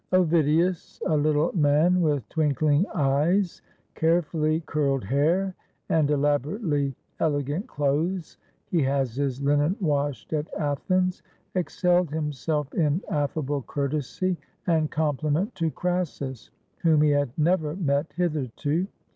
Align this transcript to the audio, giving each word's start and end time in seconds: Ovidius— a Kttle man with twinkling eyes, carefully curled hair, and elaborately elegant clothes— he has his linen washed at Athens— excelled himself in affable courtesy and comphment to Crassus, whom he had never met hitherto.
Ovidius— 0.11 0.99
a 1.05 1.09
Kttle 1.11 1.53
man 1.53 2.01
with 2.01 2.27
twinkling 2.27 2.87
eyes, 2.87 3.61
carefully 3.93 4.61
curled 4.65 5.03
hair, 5.03 5.53
and 5.89 6.09
elaborately 6.09 6.95
elegant 7.19 7.67
clothes— 7.67 8.39
he 8.71 8.81
has 8.81 9.15
his 9.15 9.43
linen 9.43 9.75
washed 9.79 10.33
at 10.33 10.51
Athens— 10.57 11.21
excelled 11.53 12.09
himself 12.09 12.73
in 12.73 12.99
affable 13.11 13.61
courtesy 13.61 14.37
and 14.65 14.89
comphment 14.89 15.53
to 15.53 15.69
Crassus, 15.69 16.49
whom 16.79 17.03
he 17.03 17.11
had 17.11 17.29
never 17.37 17.75
met 17.75 18.11
hitherto. 18.17 18.87